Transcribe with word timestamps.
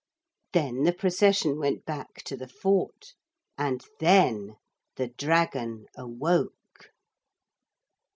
Then 0.53 0.81
the 0.85 0.93
procession 0.93 1.59
went 1.59 1.85
back 1.85 2.23
to 2.23 2.35
the 2.35 2.47
fort, 2.47 3.13
and 3.55 3.83
then 3.99 4.55
the 4.95 5.09
dragon 5.09 5.85
awoke. 5.95 6.89